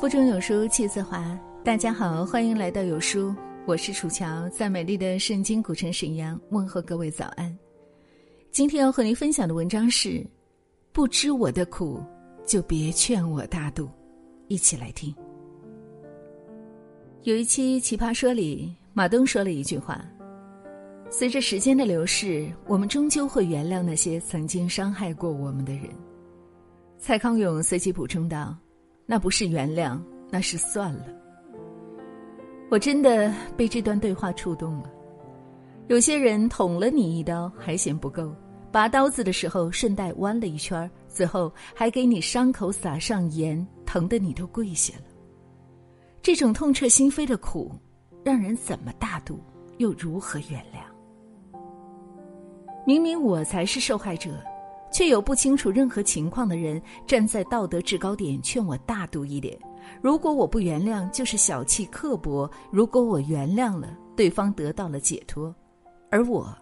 [0.00, 1.38] 腹中有书气自华。
[1.62, 3.34] 大家好，欢迎来到有书，
[3.66, 7.54] 我是楚乔，在美丽的圣经古城沈阳问候各位早安。
[8.50, 10.26] 今天要和您分享的文章是：
[10.90, 12.02] 不知我的苦，
[12.46, 13.90] 就别劝我大度。
[14.48, 15.14] 一起来听。
[17.24, 20.02] 有一期《奇葩说》里，马东说了一句话
[21.12, 25.90] ：“随着时间的流逝，我们终究会原谅那些曾经伤害过我们的人。”
[26.96, 28.56] 蔡康永随即补充道。
[29.10, 30.00] 那不是原谅，
[30.30, 31.06] 那是算了。
[32.70, 34.90] 我真的被这段对话触动了。
[35.88, 38.32] 有些人捅了你一刀还嫌不够，
[38.70, 45.04] 拔刀子的时候顺带弯了一圈最后还给你伤口撒上盐，疼得你都跪下了。
[46.22, 47.72] 这种痛彻心扉的苦，
[48.24, 49.40] 让人怎么大度，
[49.78, 51.58] 又如何原谅？
[52.86, 54.30] 明明我才是受害者。
[54.92, 59.58] 却有不清楚任何情况的人站在道德制高点劝我大度一点。
[60.02, 65.54] 如果我不原谅，就是小气刻薄；如果我原谅了，对方得到了解脱，
[66.10, 66.54] 而我，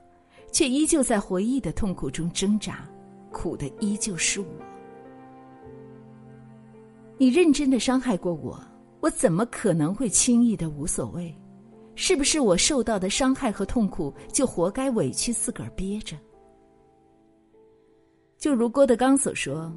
[0.53, 2.89] 却依旧在回忆的痛苦中挣扎，
[3.31, 4.47] 苦的依旧是我。
[7.19, 8.59] 你认真的伤害过我，
[9.01, 11.35] 我怎么可能会轻易的无所谓？
[11.97, 16.17] 是不是我受到的伤害和痛苦就活该委屈自个儿憋着？
[18.39, 19.71] 就如郭德纲所说，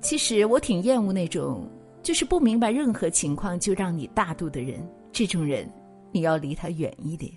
[0.00, 1.68] 其实我挺厌恶那种
[2.02, 4.82] 就是不明白任何情况就让你大度的人。
[5.12, 5.70] 这种人，
[6.10, 7.30] 你要离他远一点。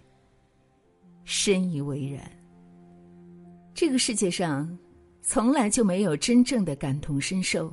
[1.26, 2.22] 深以为然。
[3.74, 4.78] 这个世界上，
[5.22, 7.70] 从来就没有真正的感同身受，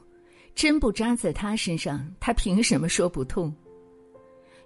[0.53, 3.55] 针不扎在他身上，他凭什么说不痛？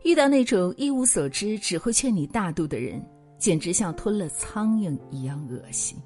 [0.04, 3.04] 遇到那种一无所知、只会劝你大度的人，
[3.38, 5.98] 简直像吞了苍蝇一样恶心。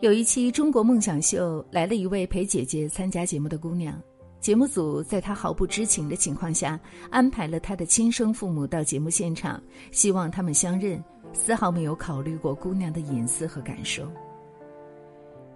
[0.00, 3.98] 有一期《中国梦想秀》来了一位陪姐姐参加节目的姑娘，
[4.40, 6.78] 节目组在她毫不知情的情况下
[7.10, 9.58] 安排了她的亲生父母到节目现场，
[9.92, 14.06] 希望他们相认，丝毫没有考虑过姑娘的隐私和感受。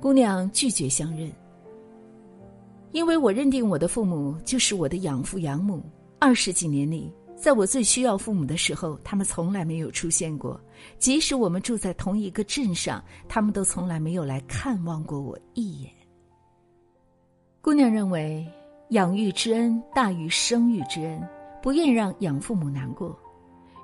[0.00, 1.30] 姑娘拒绝相认，
[2.92, 5.82] 因为我认定我的父母就是我的养父养母，
[6.18, 7.12] 二十几年里。
[7.40, 10.60] 在我最需要父母的时候，他们从来没有出现过；
[10.98, 15.90] 即使我们住在同一个镇上，他们都从来没有来看望过我一眼。
[17.62, 18.46] 姑娘认为
[18.90, 21.26] 养育之恩大于生育之恩，
[21.62, 23.18] 不愿让养父母难过。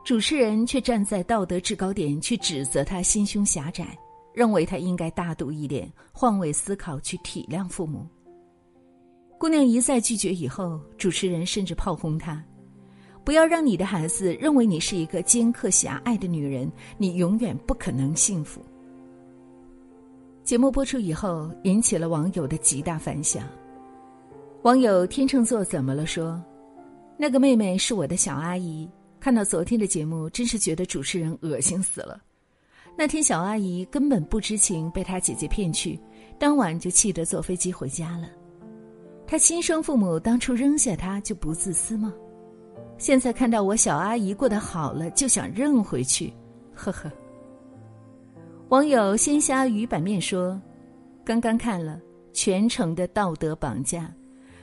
[0.04, 3.96] 主持人却站在道德制高点去指责他心胸狭窄，
[4.34, 8.06] 认为他应该大度一点，换位思考去体谅父母。
[9.38, 12.44] 姑娘一再拒绝以后，主持人甚至炮轰她。
[13.26, 18.62] 不要让你的孩子认为你是一个尖刻狭隘的女人，你永远不可能幸福。
[20.44, 23.42] 节目播出以后，引起了网友的极大反响。
[24.62, 26.40] 网友天秤座怎么了说
[27.18, 28.88] ：“那个妹妹是我的小阿姨，
[29.18, 32.22] 看到昨天的节目，真是觉得主持人恶心死了。
[32.96, 35.98] 那天小阿姨根本不知情，被她姐姐骗去，
[36.38, 38.28] 当晚就气得坐飞机回家了。
[39.26, 42.14] 她亲生父母当初扔下她就不自私吗？”
[42.98, 46.32] 现在看到我小阿姨过得好了，就想认回去，
[46.74, 47.10] 呵呵。
[48.68, 50.60] 网友鲜虾鱼板面说
[51.24, 52.00] ：“刚刚看了
[52.32, 54.12] 全程的道德绑架。”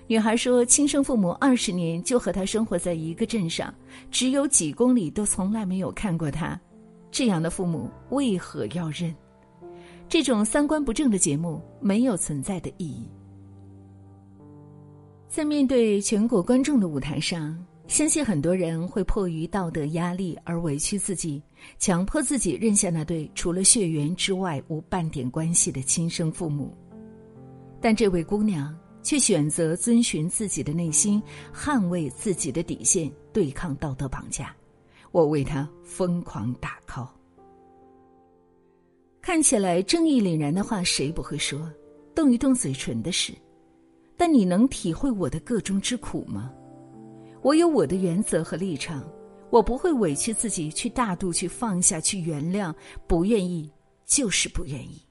[0.07, 3.73] 女孩说：“亲生父母二十年就和她生活在一个镇上，
[4.11, 6.59] 只有几公里都从来没有看过她，
[7.11, 9.16] 这样的父母为何要认？
[10.09, 13.07] 这种三观不正的节目没有存在的意义。”
[15.29, 17.57] 在面对全国观众的舞台上。
[17.88, 21.44] 相信很多人会迫于道德压力而委屈自己，
[21.77, 26.75] 强迫自己认下那对除了血缘之外无半点关系的亲生父母。
[27.81, 31.22] 但这位姑娘却选择遵循自己的内心，
[31.53, 34.55] 捍卫自己的底线，对抗道德绑架。
[35.11, 37.09] 我为她疯狂打 call。
[39.22, 41.72] 看起来正义凛然的话，谁不会说？
[42.16, 43.34] 动一动嘴唇的事，
[44.16, 46.52] 但你能体会我的个中之苦吗？
[47.43, 49.03] 我有我的原则和立场，
[49.49, 52.73] 我不会委屈自己去大度去放下去原谅，
[53.05, 53.69] 不愿意
[54.05, 55.01] 就是不愿意。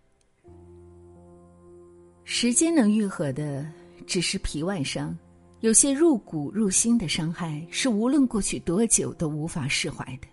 [2.25, 3.71] 时间能愈合的
[4.07, 5.15] 只是皮外伤，
[5.61, 10.27] 有些入骨入心的伤害是无论过去多久都无法释怀的。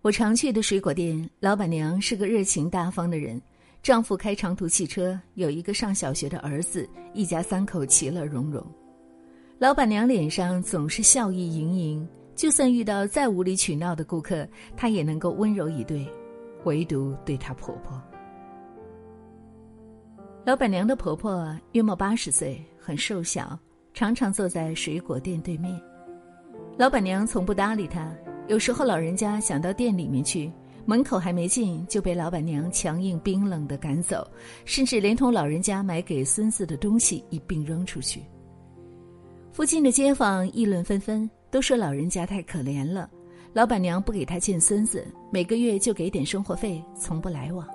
[0.00, 3.40] 我常去的水果店，老板娘是个热情大方的人，
[3.84, 8.66] 丈夫开长途汽车，有一个上小学的儿子，一家三口其乐融融。
[9.58, 14.46] 老板娘脸上总是笑意盈盈，就算遇到再无理取闹的顾客，
[14.76, 16.04] 她也能够温柔以对，
[16.64, 18.02] 唯独对她婆婆。
[20.44, 23.56] 老板娘的婆婆约莫八十岁，很瘦小，
[23.94, 25.80] 常常坐在水果店对面。
[26.76, 28.12] 老板娘从不搭理他，
[28.48, 30.50] 有时候老人家想到店里面去，
[30.84, 34.26] 门口还没进就被老板娘强硬冰冷的赶走，
[34.64, 38.20] 甚至连同老人家买给孙子的东西一并扔出去。
[39.52, 43.08] 附近的街坊议论纷纷，都说老人家太可怜了。
[43.52, 47.68] 老板娘不给他见孙子，每个月就给点生活费，从不来往。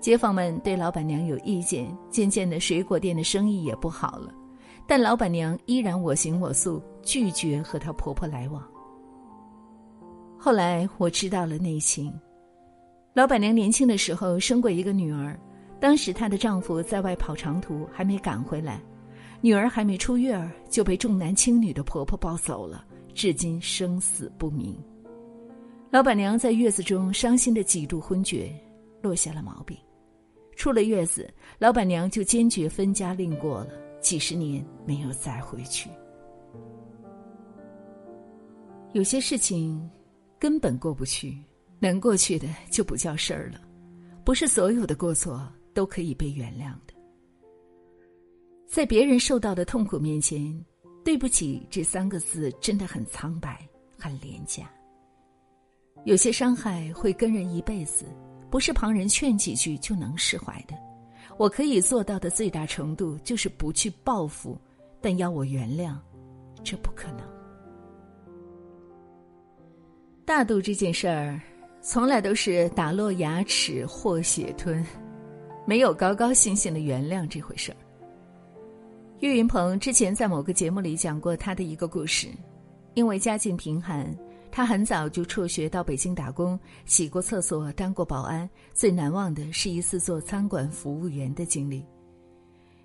[0.00, 4.32] 街坊们对老板娘有意见，渐渐的水果店的生意也不好了。
[4.86, 8.66] 但老板娘依然我行我素，拒绝和她婆婆来往。
[10.38, 12.10] 后来我知道了内情，
[13.12, 15.38] 老板娘年轻的时候生过一个女儿，
[15.78, 18.80] 当时她的丈夫在外跑长途，还没赶回来，
[19.42, 22.86] 女儿还没出月儿就被重男轻女的婆婆抱走了。
[23.14, 24.74] 至今生死不明。
[25.90, 28.50] 老板娘在月子中伤心的几度昏厥，
[29.02, 29.76] 落下了毛病。
[30.56, 31.28] 出了月子，
[31.58, 35.90] 老板娘就坚决分家另过了，几十年没有再回去。
[38.92, 39.90] 有些事情
[40.38, 41.36] 根本过不去，
[41.78, 43.60] 能过去的就不叫事儿了。
[44.24, 46.94] 不是所有的过错都可以被原谅的。
[48.72, 50.64] 在别人受到的痛苦面前。
[51.04, 53.60] 对不起，这三个字真的很苍白，
[53.98, 54.70] 很廉价。
[56.04, 58.06] 有些伤害会跟人一辈子，
[58.48, 60.74] 不是旁人劝几句就能释怀的。
[61.36, 64.56] 我可以做到的最大程度就是不去报复，
[65.02, 65.94] 但要我原谅，
[66.64, 67.28] 这不可能。
[70.24, 71.38] 大度这件事儿，
[71.82, 74.82] 从来都是打落牙齿或血吞，
[75.66, 77.76] 没有高高兴兴的原谅这回事儿。
[79.22, 82.26] 岳云鹏之前在某个节目里讲过他的一个故事，
[82.94, 84.12] 因为家境贫寒，
[84.50, 88.50] 他很早就辍学到北京打工，洗过厕所，当过保安。
[88.74, 91.86] 最难忘的是一次做餐馆服务员的经历。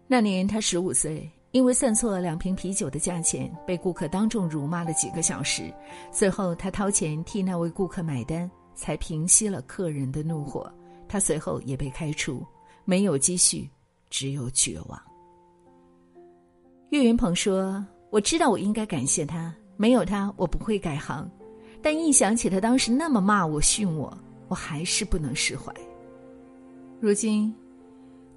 [0.06, 5.74] 那年他十五岁，因为算错了两瓶啤酒的价钱，被顾客当众辱骂了几个小时。
[6.12, 10.72] 最后他掏钱替那位顾客买单，才平息了客人的怒火。
[11.10, 12.46] 他随后也被开除，
[12.86, 13.68] 没有积蓄，
[14.12, 15.02] 只有绝望。
[16.90, 21.30] 岳云鹏说：“我知道我应该感谢他，没有他我不会改行。
[21.82, 24.18] 但一想起他当时那么骂我、训我，
[24.48, 25.74] 我还是不能释怀。
[27.02, 27.54] 如今，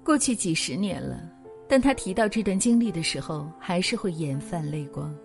[0.03, 1.23] 过去几十年了，
[1.67, 5.15] 但他提到这段经历的时候，还是会眼泛泪光。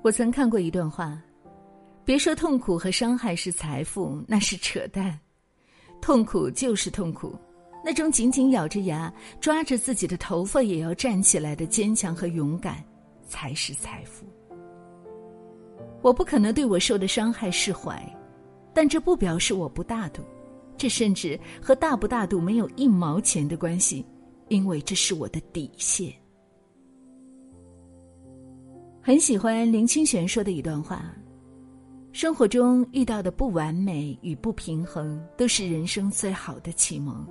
[0.00, 1.20] 我曾看过一段话：
[2.02, 5.16] 别说痛苦和伤害是财富，那是扯淡。
[6.00, 7.36] 痛苦就是痛苦。”
[7.82, 12.84] 那种紧紧咬着牙、抓着自己的头发也要站起来的坚强和勇敢，
[13.26, 14.26] 才是财富。
[16.02, 18.02] 我不可能对我受的伤害释怀，
[18.74, 20.22] 但这不表示我不大度，
[20.76, 24.04] 这甚至和大不大度没有一毛钱的关系，
[24.48, 26.12] 因为这是我的底线。
[29.02, 31.14] 很喜欢林清玄说的一段话：
[32.12, 37.26] 生活中遇到的不完美与不平衡，都是人生最好的启蒙。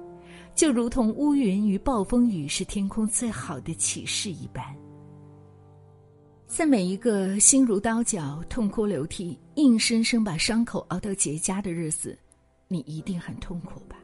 [0.56, 4.64] 就如同乌云与暴风雨是天空最好的启示一般，
[6.48, 12.18] 在每一个心如刀绞、痛哭流涕、硬生生把伤口熬到结痂的日子，
[12.68, 13.96] 你一定很痛苦吧？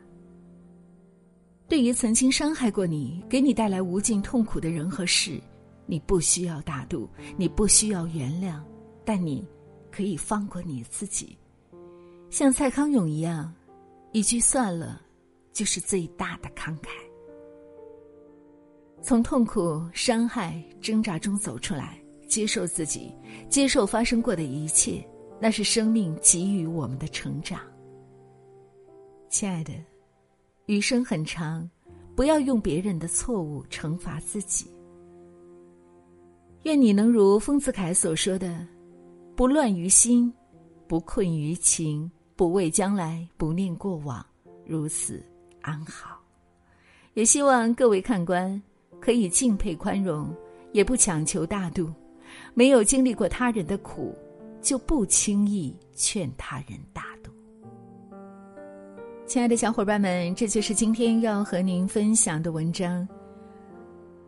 [1.67, 5.41] 对于曾经伤害过你、给你带来无尽痛苦的人和事，
[5.85, 8.61] 你不需要大度，你不需要原谅，
[9.03, 9.45] 但你
[9.91, 11.37] 可以放过你自己，
[12.29, 13.53] 像蔡康永一样，
[14.13, 15.01] 一句算了。
[15.55, 16.89] 就是最大的慷慨。
[19.01, 21.97] 从痛苦、伤害、挣扎中走出来，
[22.27, 23.13] 接受自己，
[23.49, 25.01] 接受发生过的一切，
[25.39, 27.61] 那是生命给予我们的成长。
[29.29, 29.71] 亲爱的，
[30.65, 31.69] 余生很长，
[32.15, 34.69] 不要用别人的错误惩罚自己。
[36.63, 38.67] 愿你能如丰子恺所说的
[39.37, 40.33] ：“不乱于心，
[40.85, 44.25] 不困于情，不畏将来，不念过往，
[44.65, 45.23] 如此。”
[45.65, 46.21] 安好，
[47.15, 48.61] 也希望各位看官
[48.99, 50.31] 可以敬佩宽容，
[50.73, 51.91] 也不强求大度。
[52.53, 54.15] 没有经历过他人的苦，
[54.61, 57.31] 就不轻易劝他人大度。
[59.25, 63.07] 亲爱的小伙伴们，这就是今天要和您分享的文章。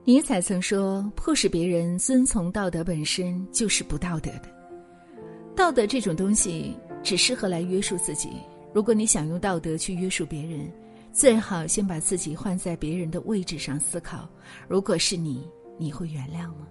[0.03, 4.50] 尼采曾说：“迫使别人遵从道德本身就是不道德的。
[5.56, 8.32] 道德这种东西只适合来约束自己。
[8.74, 10.72] 如果你想用道德去约束别人，
[11.18, 14.30] 最好先把自己换在别人的位置上思考，
[14.68, 16.68] 如果是你，你会原谅吗？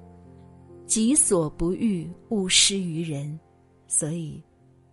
[0.87, 3.37] 己所不欲，勿施于人。
[3.89, 4.41] 所以，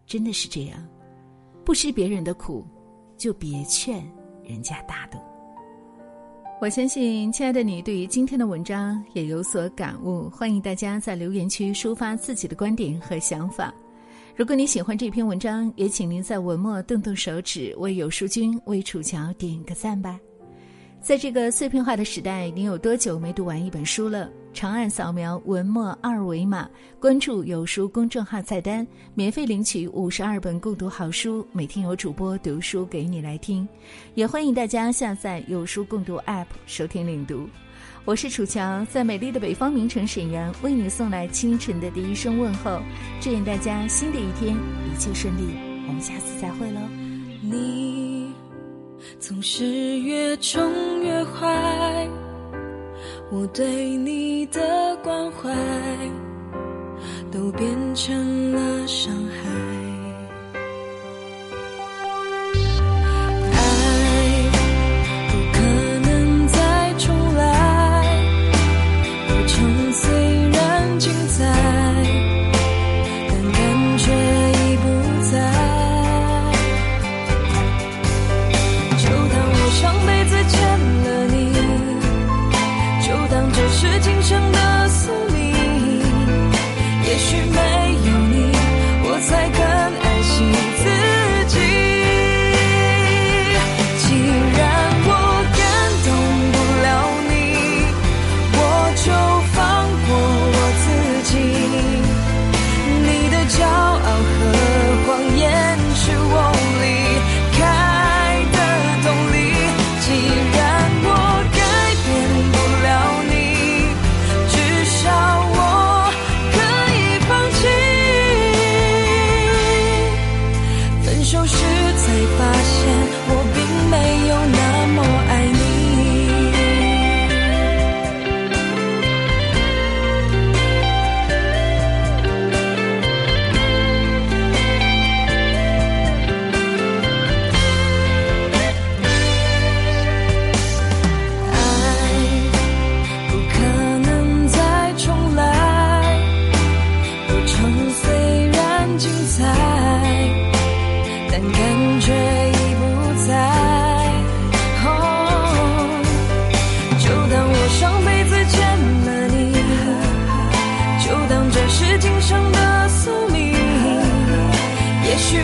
[0.07, 0.83] 真的是这样，
[1.63, 2.65] 不施别人的苦，
[3.15, 4.03] 就别劝
[4.43, 5.19] 人家大度。
[6.59, 10.27] 我相信，亲爱的你对于今天的文章也有所感悟。
[10.31, 13.71] 欢迎大家在留言区抒发自己的观点和想法。
[14.35, 20.19] 如果你喜欢这篇文章，也请您在文末动动手指，为有书君、为楚乔点个赞吧。
[20.99, 24.27] 在这个碎片化的时代，你有多久没读完一本书了？
[24.51, 26.67] 长按扫描文末二维码，
[26.99, 33.67] 关注有书公众号菜单，免费领取五十二本共读好书，每天有主播读书给你来听。
[34.15, 37.47] 也欢迎大家下载有书共读 App 收听领读。
[38.05, 42.81] 我是楚乔，在美丽的北方名城沈阳，为你送来清晨的第一声问候。
[43.21, 45.55] 祝愿大家新的一天一切顺利，
[45.87, 46.81] 我们下次再会喽。
[47.41, 48.33] 你
[49.21, 49.65] 总是
[49.99, 50.61] 越宠
[51.01, 52.09] 越坏。
[53.31, 55.49] 我对你的关怀，
[57.31, 59.72] 都变成了伤害。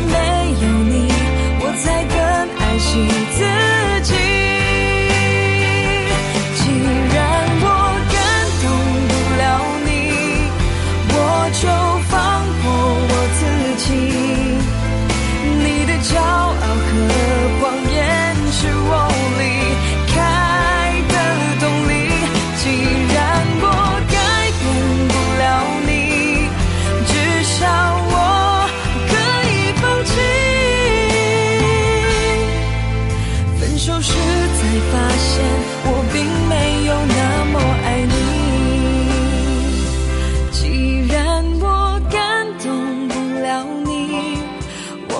[0.08, 0.15] 没
[0.62, 1.12] 有你，
[1.62, 2.15] 我才更
[2.58, 3.68] 爱惜自己。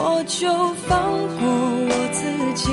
[0.02, 0.48] 我就
[0.88, 1.50] 放过
[1.90, 2.72] 我自己。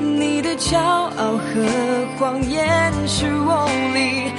[0.00, 4.32] 你的骄傲和谎言是我离